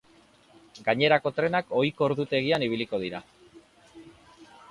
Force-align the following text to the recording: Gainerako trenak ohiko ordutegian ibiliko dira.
Gainerako 0.87 1.31
trenak 1.39 1.75
ohiko 1.81 2.05
ordutegian 2.07 2.65
ibiliko 2.69 3.03
dira. 3.05 3.23